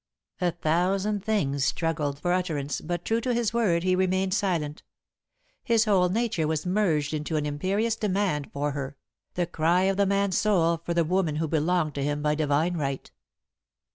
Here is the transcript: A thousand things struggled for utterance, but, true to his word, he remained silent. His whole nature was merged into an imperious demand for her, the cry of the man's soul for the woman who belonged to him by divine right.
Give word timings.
A 0.39 0.49
thousand 0.49 1.23
things 1.23 1.63
struggled 1.63 2.19
for 2.19 2.33
utterance, 2.33 2.81
but, 2.81 3.05
true 3.05 3.21
to 3.21 3.35
his 3.35 3.53
word, 3.53 3.83
he 3.83 3.95
remained 3.95 4.33
silent. 4.33 4.81
His 5.63 5.85
whole 5.85 6.09
nature 6.09 6.47
was 6.47 6.65
merged 6.65 7.13
into 7.13 7.35
an 7.35 7.45
imperious 7.45 7.95
demand 7.95 8.51
for 8.51 8.71
her, 8.71 8.97
the 9.35 9.45
cry 9.45 9.83
of 9.83 9.97
the 9.97 10.07
man's 10.07 10.39
soul 10.39 10.77
for 10.83 10.95
the 10.95 11.03
woman 11.03 11.35
who 11.35 11.47
belonged 11.47 11.93
to 11.93 12.03
him 12.03 12.23
by 12.23 12.33
divine 12.33 12.77
right. 12.77 13.11